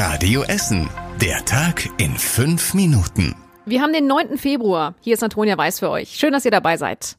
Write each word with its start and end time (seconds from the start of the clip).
Radio 0.00 0.44
Essen. 0.44 0.88
Der 1.20 1.44
Tag 1.44 1.90
in 1.98 2.16
fünf 2.16 2.72
Minuten. 2.72 3.34
Wir 3.66 3.82
haben 3.82 3.92
den 3.92 4.06
9. 4.06 4.38
Februar. 4.38 4.94
Hier 5.00 5.14
ist 5.14 5.24
Antonia 5.24 5.58
Weiß 5.58 5.80
für 5.80 5.90
euch. 5.90 6.10
Schön, 6.10 6.32
dass 6.32 6.44
ihr 6.44 6.52
dabei 6.52 6.76
seid. 6.76 7.16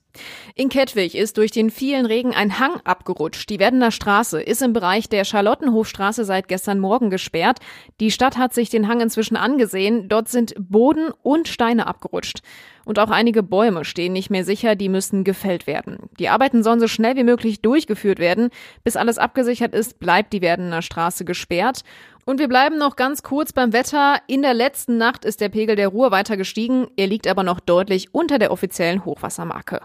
In 0.55 0.69
Kettwig 0.69 1.15
ist 1.15 1.37
durch 1.37 1.51
den 1.51 1.71
vielen 1.71 2.05
Regen 2.05 2.33
ein 2.33 2.57
Hang 2.57 2.79
abgerutscht. 2.85 3.49
Die 3.49 3.59
Werdener 3.59 3.91
Straße 3.91 4.41
ist 4.41 4.61
im 4.61 4.71
Bereich 4.73 5.09
der 5.09 5.25
Charlottenhofstraße 5.25 6.23
seit 6.23 6.47
gestern 6.47 6.79
Morgen 6.79 7.09
gesperrt. 7.09 7.59
Die 7.99 8.11
Stadt 8.11 8.37
hat 8.37 8.53
sich 8.53 8.69
den 8.69 8.87
Hang 8.87 9.01
inzwischen 9.01 9.35
angesehen. 9.35 10.07
Dort 10.07 10.29
sind 10.29 10.55
Boden 10.57 11.11
und 11.21 11.49
Steine 11.49 11.85
abgerutscht. 11.85 12.39
Und 12.85 12.97
auch 12.97 13.11
einige 13.11 13.43
Bäume 13.43 13.85
stehen 13.85 14.13
nicht 14.13 14.31
mehr 14.31 14.43
sicher, 14.43 14.75
die 14.75 14.89
müssen 14.89 15.23
gefällt 15.23 15.67
werden. 15.67 16.09
Die 16.17 16.29
Arbeiten 16.29 16.63
sollen 16.63 16.79
so 16.79 16.87
schnell 16.87 17.15
wie 17.15 17.23
möglich 17.23 17.61
durchgeführt 17.61 18.17
werden. 18.17 18.49
Bis 18.83 18.95
alles 18.95 19.19
abgesichert 19.19 19.75
ist, 19.75 19.99
bleibt 19.99 20.33
die 20.33 20.41
Werdener 20.41 20.81
Straße 20.81 21.23
gesperrt. 21.23 21.83
Und 22.29 22.37
wir 22.37 22.47
bleiben 22.47 22.77
noch 22.77 22.95
ganz 22.95 23.23
kurz 23.23 23.53
beim 23.53 23.73
Wetter. 23.73 24.19
In 24.27 24.43
der 24.43 24.53
letzten 24.53 24.97
Nacht 24.97 25.25
ist 25.25 25.41
der 25.41 25.49
Pegel 25.49 25.75
der 25.75 25.87
Ruhr 25.87 26.11
weiter 26.11 26.37
gestiegen. 26.37 26.85
Er 26.95 27.07
liegt 27.07 27.25
aber 27.25 27.41
noch 27.41 27.59
deutlich 27.59 28.13
unter 28.13 28.37
der 28.37 28.51
offiziellen 28.51 29.03
Hochwassermarke. 29.03 29.81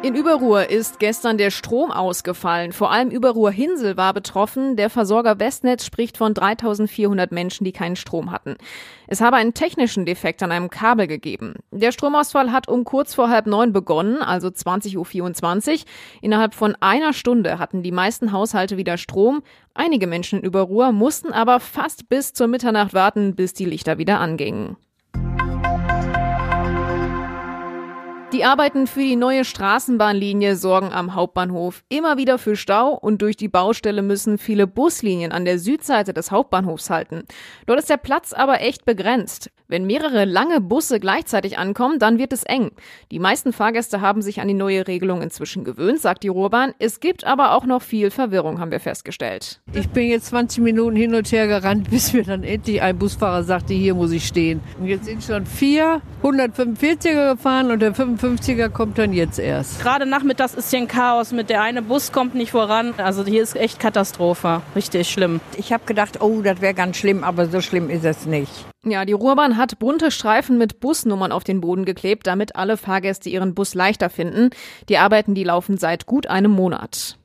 In 0.00 0.14
Überruhr 0.14 0.70
ist 0.70 1.00
gestern 1.00 1.38
der 1.38 1.50
Strom 1.50 1.90
ausgefallen. 1.90 2.72
Vor 2.72 2.92
allem 2.92 3.10
Überruhr-Hinsel 3.10 3.96
war 3.96 4.14
betroffen. 4.14 4.76
Der 4.76 4.90
Versorger 4.90 5.40
Westnetz 5.40 5.84
spricht 5.84 6.16
von 6.16 6.34
3400 6.34 7.32
Menschen, 7.32 7.64
die 7.64 7.72
keinen 7.72 7.96
Strom 7.96 8.30
hatten. 8.30 8.56
Es 9.08 9.20
habe 9.20 9.36
einen 9.36 9.54
technischen 9.54 10.06
Defekt 10.06 10.40
an 10.44 10.52
einem 10.52 10.70
Kabel 10.70 11.08
gegeben. 11.08 11.54
Der 11.72 11.90
Stromausfall 11.90 12.52
hat 12.52 12.68
um 12.68 12.84
kurz 12.84 13.12
vor 13.12 13.28
halb 13.28 13.48
neun 13.48 13.72
begonnen, 13.72 14.22
also 14.22 14.46
20.24 14.46 15.72
Uhr. 15.72 15.78
Innerhalb 16.22 16.54
von 16.54 16.76
einer 16.78 17.12
Stunde 17.12 17.58
hatten 17.58 17.82
die 17.82 17.92
meisten 17.92 18.30
Haushalte 18.30 18.76
wieder 18.76 18.98
Strom. 18.98 19.42
Einige 19.74 20.06
Menschen 20.06 20.38
in 20.38 20.44
Überruhr 20.44 20.92
mussten 20.92 21.32
aber 21.32 21.58
fast 21.58 22.08
bis 22.08 22.32
zur 22.32 22.46
Mitternacht 22.46 22.94
warten, 22.94 23.34
bis 23.34 23.52
die 23.52 23.66
Lichter 23.66 23.98
wieder 23.98 24.20
angingen. 24.20 24.76
Die 28.30 28.44
Arbeiten 28.44 28.86
für 28.86 29.00
die 29.00 29.16
neue 29.16 29.42
Straßenbahnlinie 29.42 30.54
sorgen 30.54 30.92
am 30.92 31.14
Hauptbahnhof 31.14 31.82
immer 31.88 32.18
wieder 32.18 32.36
für 32.36 32.56
Stau 32.56 32.92
und 32.92 33.22
durch 33.22 33.38
die 33.38 33.48
Baustelle 33.48 34.02
müssen 34.02 34.36
viele 34.36 34.66
Buslinien 34.66 35.32
an 35.32 35.46
der 35.46 35.58
Südseite 35.58 36.12
des 36.12 36.30
Hauptbahnhofs 36.30 36.90
halten. 36.90 37.24
Dort 37.64 37.78
ist 37.78 37.88
der 37.88 37.96
Platz 37.96 38.34
aber 38.34 38.60
echt 38.60 38.84
begrenzt. 38.84 39.50
Wenn 39.66 39.86
mehrere 39.86 40.24
lange 40.24 40.60
Busse 40.62 40.98
gleichzeitig 40.98 41.58
ankommen, 41.58 41.98
dann 41.98 42.18
wird 42.18 42.32
es 42.32 42.42
eng. 42.42 42.70
Die 43.10 43.18
meisten 43.18 43.52
Fahrgäste 43.52 44.00
haben 44.00 44.22
sich 44.22 44.40
an 44.40 44.48
die 44.48 44.54
neue 44.54 44.86
Regelung 44.86 45.20
inzwischen 45.20 45.64
gewöhnt, 45.64 46.00
sagt 46.00 46.22
die 46.22 46.28
Ruhrbahn. 46.28 46.74
Es 46.78 47.00
gibt 47.00 47.24
aber 47.24 47.54
auch 47.54 47.64
noch 47.64 47.82
viel 47.82 48.10
Verwirrung, 48.10 48.60
haben 48.60 48.70
wir 48.70 48.80
festgestellt. 48.80 49.60
Ich 49.74 49.88
bin 49.90 50.08
jetzt 50.08 50.26
20 50.28 50.62
Minuten 50.62 50.96
hin 50.96 51.14
und 51.14 51.30
her 51.32 51.46
gerannt, 51.46 51.90
bis 51.90 52.14
mir 52.14 52.24
dann 52.24 52.44
endlich 52.44 52.80
ein 52.80 52.98
Busfahrer 52.98 53.42
sagte, 53.42 53.74
hier 53.74 53.94
muss 53.94 54.10
ich 54.12 54.26
stehen. 54.26 54.60
Und 54.78 54.86
jetzt 54.86 55.04
sind 55.04 55.22
schon 55.22 55.44
vier 55.44 56.00
145er 56.22 57.32
gefahren 57.32 57.70
und 57.70 57.80
der 57.80 57.94
55er 58.18 58.68
kommt 58.68 58.98
dann 58.98 59.12
jetzt 59.12 59.38
erst. 59.38 59.80
Gerade 59.80 60.04
nachmittags 60.06 60.54
ist 60.54 60.70
hier 60.70 60.80
ein 60.80 60.88
Chaos 60.88 61.32
mit 61.32 61.50
der 61.50 61.62
eine 61.62 61.82
Bus 61.82 62.10
kommt 62.10 62.34
nicht 62.34 62.50
voran. 62.50 62.94
Also 62.96 63.24
hier 63.24 63.42
ist 63.42 63.56
echt 63.56 63.78
Katastrophe. 63.78 64.62
Richtig 64.74 65.08
schlimm. 65.08 65.40
Ich 65.56 65.72
habe 65.72 65.84
gedacht, 65.86 66.20
oh, 66.20 66.42
das 66.42 66.60
wäre 66.60 66.74
ganz 66.74 66.96
schlimm, 66.96 67.22
aber 67.22 67.46
so 67.46 67.60
schlimm 67.60 67.90
ist 67.90 68.04
es 68.04 68.26
nicht. 68.26 68.52
Ja, 68.84 69.04
die 69.04 69.12
Ruhrbahn 69.12 69.56
hat 69.56 69.78
bunte 69.78 70.10
Streifen 70.10 70.58
mit 70.58 70.80
Busnummern 70.80 71.32
auf 71.32 71.44
den 71.44 71.60
Boden 71.60 71.84
geklebt, 71.84 72.26
damit 72.26 72.56
alle 72.56 72.76
Fahrgäste 72.76 73.28
ihren 73.28 73.54
Bus 73.54 73.74
leichter 73.74 74.10
finden. 74.10 74.50
Die 74.88 74.98
Arbeiten, 74.98 75.34
die 75.34 75.44
laufen 75.44 75.76
seit 75.78 76.06
gut 76.06 76.26
einem 76.26 76.50
Monat. 76.50 77.17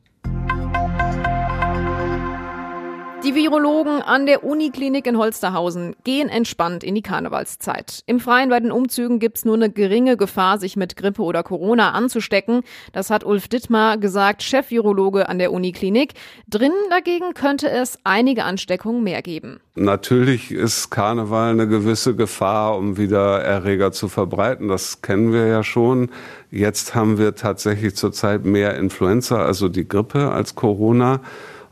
Die 3.23 3.35
Virologen 3.35 4.02
an 4.02 4.25
der 4.25 4.43
Uniklinik 4.43 5.07
in 5.07 5.17
Holsterhausen 5.17 5.95
gehen 6.03 6.27
entspannt 6.27 6.83
in 6.83 6.93
die 6.93 7.02
Karnevalszeit. 7.02 8.03
Im 8.05 8.19
Freien 8.19 8.49
bei 8.49 8.59
den 8.59 8.69
Umzügen 8.69 9.19
gibt's 9.19 9.45
nur 9.45 9.55
eine 9.55 9.69
geringe 9.69 10.17
Gefahr, 10.17 10.59
sich 10.59 10.75
mit 10.75 10.97
Grippe 10.97 11.22
oder 11.22 11.41
Corona 11.41 11.91
anzustecken. 11.91 12.63
Das 12.91 13.09
hat 13.09 13.23
Ulf 13.23 13.47
Dittmar 13.47 13.97
gesagt, 13.97 14.44
Chef-Virologe 14.44 15.29
an 15.29 15.39
der 15.39 15.53
Uniklinik. 15.53 16.16
Drinnen 16.50 16.75
dagegen 16.89 17.34
könnte 17.34 17.69
es 17.69 17.97
einige 18.03 18.44
Ansteckungen 18.44 19.03
mehr 19.03 19.22
geben. 19.22 19.61
Natürlich 19.75 20.51
ist 20.51 20.90
Karneval 20.90 21.51
eine 21.51 21.69
gewisse 21.69 22.17
Gefahr, 22.17 22.78
um 22.78 22.97
wieder 22.97 23.41
Erreger 23.41 23.94
zu 23.94 24.09
verbreiten. 24.09 24.67
Das 24.67 25.01
kennen 25.01 25.31
wir 25.31 25.47
ja 25.47 25.63
schon. 25.63 26.09
Jetzt 26.51 26.94
haben 26.94 27.17
wir 27.17 27.35
tatsächlich 27.35 27.95
zurzeit 27.95 28.44
mehr 28.44 28.75
Influenza, 28.75 29.45
also 29.45 29.69
die 29.69 29.88
Grippe, 29.88 30.29
als 30.29 30.55
Corona. 30.55 31.22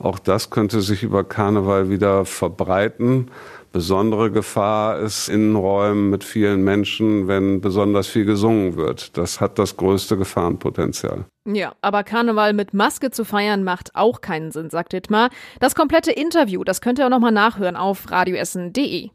Auch 0.02 0.20
das 0.20 0.50
könnte 0.50 0.82
sich 0.82 1.04
über 1.04 1.24
Karneval 1.24 1.90
wieder 1.90 2.26
verbreiten. 2.26 3.30
Besondere 3.72 4.32
Gefahr 4.32 5.00
ist 5.00 5.30
in 5.30 5.56
Räumen 5.56 6.10
mit 6.10 6.26
vielen 6.26 6.64
Menschen, 6.64 7.30
wenn 7.30 7.62
besonders 7.62 8.08
viel 8.08 8.26
gesungen 8.26 8.76
wird. 8.76 9.16
Das 9.18 9.40
hat 9.40 9.60
das 9.60 9.78
größte 9.78 10.18
Gefahrenpotenzial. 10.18 11.26
Ja, 11.46 11.74
aber 11.82 12.04
Karneval 12.04 12.52
mit 12.54 12.74
Maske 12.74 13.12
zu 13.12 13.24
feiern 13.24 13.64
macht 13.64 13.96
auch 13.96 14.20
keinen 14.20 14.52
Sinn, 14.52 14.70
sagt 14.70 14.92
Dittmar. 14.92 15.30
Das 15.62 15.74
komplette 15.74 16.12
Interview, 16.12 16.64
das 16.66 16.82
könnt 16.82 17.00
ihr 17.00 17.06
auch 17.06 17.10
nochmal 17.10 17.32
nachhören 17.32 17.78
auf 17.78 18.12
radioessen.de. 18.12 19.10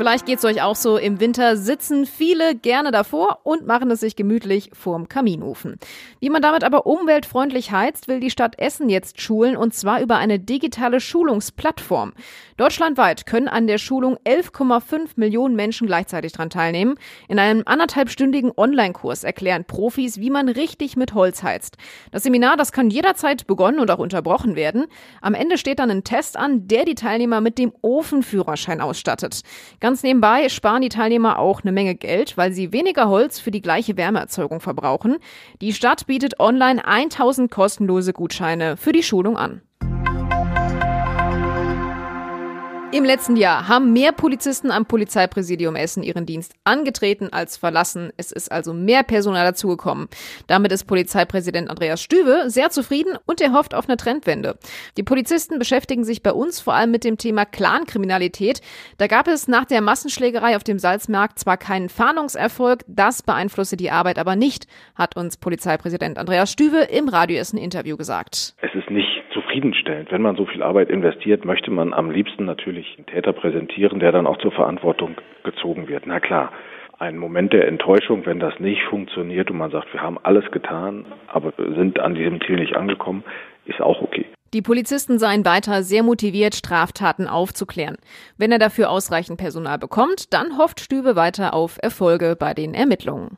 Vielleicht 0.00 0.24
geht's 0.24 0.46
euch 0.46 0.62
auch 0.62 0.76
so. 0.76 0.96
Im 0.96 1.20
Winter 1.20 1.58
sitzen 1.58 2.06
viele 2.06 2.54
gerne 2.54 2.90
davor 2.90 3.40
und 3.42 3.66
machen 3.66 3.90
es 3.90 4.00
sich 4.00 4.16
gemütlich 4.16 4.70
vorm 4.72 5.10
Kaminofen. 5.10 5.76
Wie 6.20 6.30
man 6.30 6.40
damit 6.40 6.64
aber 6.64 6.86
umweltfreundlich 6.86 7.70
heizt, 7.70 8.08
will 8.08 8.18
die 8.18 8.30
Stadt 8.30 8.58
Essen 8.58 8.88
jetzt 8.88 9.20
schulen 9.20 9.58
und 9.58 9.74
zwar 9.74 10.00
über 10.00 10.16
eine 10.16 10.38
digitale 10.38 11.00
Schulungsplattform. 11.00 12.14
Deutschlandweit 12.56 13.26
können 13.26 13.48
an 13.48 13.66
der 13.66 13.76
Schulung 13.76 14.16
11,5 14.24 15.12
Millionen 15.16 15.54
Menschen 15.54 15.86
gleichzeitig 15.86 16.32
dran 16.32 16.48
teilnehmen. 16.48 16.94
In 17.28 17.38
einem 17.38 17.62
anderthalbstündigen 17.66 18.52
Online-Kurs 18.56 19.22
erklären 19.22 19.66
Profis, 19.66 20.18
wie 20.18 20.30
man 20.30 20.48
richtig 20.48 20.96
mit 20.96 21.12
Holz 21.12 21.42
heizt. 21.42 21.76
Das 22.10 22.22
Seminar, 22.22 22.56
das 22.56 22.72
kann 22.72 22.88
jederzeit 22.88 23.46
begonnen 23.46 23.80
und 23.80 23.90
auch 23.90 23.98
unterbrochen 23.98 24.56
werden. 24.56 24.86
Am 25.20 25.34
Ende 25.34 25.58
steht 25.58 25.78
dann 25.78 25.90
ein 25.90 26.04
Test 26.04 26.38
an, 26.38 26.68
der 26.68 26.86
die 26.86 26.94
Teilnehmer 26.94 27.42
mit 27.42 27.58
dem 27.58 27.72
Ofenführerschein 27.82 28.80
ausstattet. 28.80 29.42
Ganz 29.90 30.04
nebenbei 30.04 30.48
sparen 30.50 30.82
die 30.82 30.88
Teilnehmer 30.88 31.40
auch 31.40 31.62
eine 31.62 31.72
Menge 31.72 31.96
Geld, 31.96 32.36
weil 32.36 32.52
sie 32.52 32.72
weniger 32.72 33.08
Holz 33.08 33.40
für 33.40 33.50
die 33.50 33.60
gleiche 33.60 33.96
Wärmeerzeugung 33.96 34.60
verbrauchen. 34.60 35.16
Die 35.60 35.72
Stadt 35.72 36.06
bietet 36.06 36.38
online 36.38 36.86
1000 36.86 37.50
kostenlose 37.50 38.12
Gutscheine 38.12 38.76
für 38.76 38.92
die 38.92 39.02
Schulung 39.02 39.36
an. 39.36 39.62
Im 42.92 43.04
letzten 43.04 43.36
Jahr 43.36 43.68
haben 43.68 43.92
mehr 43.92 44.10
Polizisten 44.10 44.72
am 44.72 44.84
Polizeipräsidium 44.84 45.76
Essen 45.76 46.02
ihren 46.02 46.26
Dienst 46.26 46.54
angetreten 46.64 47.32
als 47.32 47.56
verlassen. 47.56 48.12
Es 48.16 48.32
ist 48.32 48.50
also 48.50 48.74
mehr 48.74 49.04
Personal 49.04 49.44
dazugekommen. 49.44 50.08
Damit 50.48 50.72
ist 50.72 50.86
Polizeipräsident 50.88 51.70
Andreas 51.70 52.02
Stüwe 52.02 52.50
sehr 52.50 52.70
zufrieden 52.70 53.16
und 53.26 53.40
er 53.40 53.52
hofft 53.52 53.76
auf 53.76 53.88
eine 53.88 53.96
Trendwende. 53.96 54.58
Die 54.96 55.04
Polizisten 55.04 55.60
beschäftigen 55.60 56.02
sich 56.02 56.24
bei 56.24 56.32
uns 56.32 56.60
vor 56.60 56.74
allem 56.74 56.90
mit 56.90 57.04
dem 57.04 57.16
Thema 57.16 57.44
Clankriminalität. 57.44 58.60
Da 58.98 59.06
gab 59.06 59.28
es 59.28 59.46
nach 59.46 59.66
der 59.66 59.82
Massenschlägerei 59.82 60.56
auf 60.56 60.64
dem 60.64 60.80
Salzmarkt 60.80 61.38
zwar 61.38 61.58
keinen 61.58 61.90
Fahndungserfolg, 61.90 62.80
das 62.88 63.22
beeinflusse 63.22 63.76
die 63.76 63.92
Arbeit 63.92 64.18
aber 64.18 64.34
nicht, 64.34 64.66
hat 64.96 65.16
uns 65.16 65.36
Polizeipräsident 65.36 66.18
Andreas 66.18 66.50
Stüwe 66.50 66.80
im 66.90 67.08
Radio 67.08 67.38
Essen 67.38 67.56
Interview 67.56 67.96
gesagt. 67.96 68.56
Es 68.62 68.74
ist 68.74 68.90
nicht 68.90 69.19
zufriedenstellend. 69.50 70.10
Wenn 70.10 70.22
man 70.22 70.36
so 70.36 70.46
viel 70.46 70.62
Arbeit 70.62 70.90
investiert, 70.90 71.44
möchte 71.44 71.70
man 71.70 71.92
am 71.92 72.10
liebsten 72.10 72.44
natürlich 72.44 72.94
einen 72.96 73.06
Täter 73.06 73.32
präsentieren, 73.32 74.00
der 74.00 74.12
dann 74.12 74.26
auch 74.26 74.38
zur 74.38 74.52
Verantwortung 74.52 75.16
gezogen 75.44 75.88
wird. 75.88 76.06
Na 76.06 76.20
klar, 76.20 76.52
ein 76.98 77.16
Moment 77.16 77.52
der 77.52 77.66
Enttäuschung, 77.66 78.26
wenn 78.26 78.40
das 78.40 78.58
nicht 78.60 78.82
funktioniert 78.84 79.50
und 79.50 79.58
man 79.58 79.70
sagt, 79.70 79.92
wir 79.92 80.02
haben 80.02 80.18
alles 80.22 80.50
getan, 80.50 81.06
aber 81.28 81.52
sind 81.56 81.98
an 81.98 82.14
diesem 82.14 82.40
Ziel 82.42 82.56
nicht 82.56 82.76
angekommen, 82.76 83.24
ist 83.64 83.80
auch 83.80 84.02
okay. 84.02 84.26
Die 84.52 84.62
Polizisten 84.62 85.18
seien 85.18 85.44
weiter 85.44 85.82
sehr 85.82 86.02
motiviert, 86.02 86.56
Straftaten 86.56 87.28
aufzuklären. 87.28 87.96
Wenn 88.36 88.50
er 88.50 88.58
dafür 88.58 88.90
ausreichend 88.90 89.38
Personal 89.38 89.78
bekommt, 89.78 90.34
dann 90.34 90.58
hofft 90.58 90.80
Stübe 90.80 91.14
weiter 91.14 91.54
auf 91.54 91.78
Erfolge 91.80 92.36
bei 92.38 92.52
den 92.52 92.74
Ermittlungen. 92.74 93.36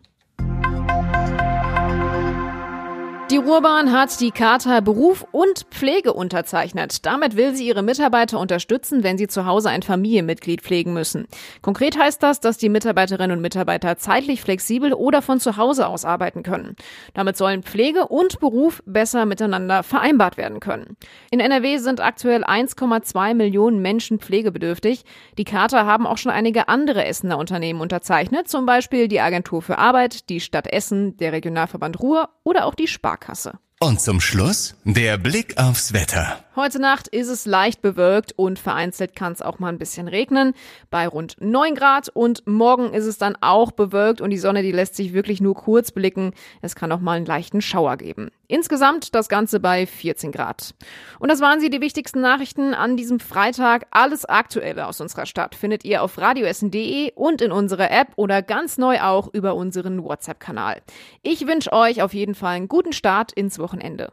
Die 3.32 3.38
Ruhrbahn 3.38 3.92
hat 3.92 4.20
die 4.20 4.30
Charta 4.30 4.80
Beruf 4.80 5.24
und 5.32 5.64
Pflege 5.70 6.12
unterzeichnet. 6.12 7.06
Damit 7.06 7.34
will 7.34 7.56
sie 7.56 7.66
ihre 7.66 7.82
Mitarbeiter 7.82 8.38
unterstützen, 8.38 9.04
wenn 9.04 9.16
sie 9.16 9.26
zu 9.26 9.46
Hause 9.46 9.70
ein 9.70 9.80
Familienmitglied 9.80 10.60
pflegen 10.60 10.92
müssen. 10.92 11.26
Konkret 11.62 11.98
heißt 11.98 12.22
das, 12.22 12.40
dass 12.40 12.58
die 12.58 12.68
Mitarbeiterinnen 12.68 13.34
und 13.34 13.40
Mitarbeiter 13.40 13.96
zeitlich 13.96 14.42
flexibel 14.42 14.92
oder 14.92 15.22
von 15.22 15.40
zu 15.40 15.56
Hause 15.56 15.86
aus 15.86 16.04
arbeiten 16.04 16.42
können. 16.42 16.76
Damit 17.14 17.38
sollen 17.38 17.62
Pflege 17.62 18.06
und 18.08 18.38
Beruf 18.38 18.82
besser 18.84 19.24
miteinander 19.24 19.82
vereinbart 19.82 20.36
werden 20.36 20.60
können. 20.60 20.98
In 21.30 21.40
NRW 21.40 21.78
sind 21.78 22.02
aktuell 22.02 22.44
1,2 22.44 23.32
Millionen 23.32 23.80
Menschen 23.80 24.18
pflegebedürftig. 24.18 25.04
Die 25.38 25.44
Charta 25.44 25.86
haben 25.86 26.06
auch 26.06 26.18
schon 26.18 26.32
einige 26.32 26.68
andere 26.68 27.06
Essener 27.06 27.38
Unternehmen 27.38 27.80
unterzeichnet, 27.80 28.48
zum 28.48 28.66
Beispiel 28.66 29.08
die 29.08 29.20
Agentur 29.20 29.62
für 29.62 29.78
Arbeit, 29.78 30.28
die 30.28 30.40
Stadt 30.40 30.70
Essen, 30.70 31.16
der 31.16 31.32
Regionalverband 31.32 31.98
Ruhr 31.98 32.28
oder 32.44 32.66
auch 32.66 32.74
die 32.74 32.88
Sparkasse. 32.88 33.58
Und 33.80 34.00
zum 34.00 34.20
Schluss 34.20 34.76
der 34.84 35.18
Blick 35.18 35.58
aufs 35.58 35.92
Wetter. 35.92 36.44
Heute 36.54 36.80
Nacht 36.80 37.08
ist 37.08 37.28
es 37.28 37.46
leicht 37.46 37.80
bewölkt 37.80 38.32
und 38.36 38.58
vereinzelt 38.58 39.16
kann 39.16 39.32
es 39.32 39.40
auch 39.40 39.58
mal 39.58 39.70
ein 39.70 39.78
bisschen 39.78 40.06
regnen 40.06 40.52
bei 40.90 41.08
rund 41.08 41.36
9 41.40 41.74
Grad 41.74 42.10
und 42.10 42.46
morgen 42.46 42.92
ist 42.92 43.06
es 43.06 43.16
dann 43.16 43.38
auch 43.40 43.72
bewölkt 43.72 44.20
und 44.20 44.28
die 44.28 44.36
Sonne, 44.36 44.60
die 44.60 44.70
lässt 44.70 44.94
sich 44.94 45.14
wirklich 45.14 45.40
nur 45.40 45.54
kurz 45.54 45.92
blicken. 45.92 46.34
Es 46.60 46.74
kann 46.74 46.92
auch 46.92 47.00
mal 47.00 47.16
einen 47.16 47.24
leichten 47.24 47.62
Schauer 47.62 47.96
geben. 47.96 48.30
Insgesamt 48.48 49.14
das 49.14 49.30
Ganze 49.30 49.60
bei 49.60 49.86
14 49.86 50.30
Grad. 50.30 50.74
Und 51.18 51.30
das 51.30 51.40
waren 51.40 51.58
sie, 51.58 51.70
die 51.70 51.80
wichtigsten 51.80 52.20
Nachrichten 52.20 52.74
an 52.74 52.98
diesem 52.98 53.18
Freitag. 53.18 53.86
Alles 53.90 54.26
Aktuelle 54.26 54.86
aus 54.86 55.00
unserer 55.00 55.24
Stadt 55.24 55.54
findet 55.54 55.86
ihr 55.86 56.02
auf 56.02 56.18
radioessen.de 56.18 57.12
und 57.14 57.40
in 57.40 57.50
unserer 57.50 57.90
App 57.90 58.08
oder 58.16 58.42
ganz 58.42 58.76
neu 58.76 59.00
auch 59.00 59.32
über 59.32 59.54
unseren 59.54 60.04
WhatsApp-Kanal. 60.04 60.82
Ich 61.22 61.46
wünsche 61.46 61.72
euch 61.72 62.02
auf 62.02 62.12
jeden 62.12 62.34
Fall 62.34 62.56
einen 62.56 62.68
guten 62.68 62.92
Start 62.92 63.32
ins 63.32 63.58
Wochenende. 63.58 64.12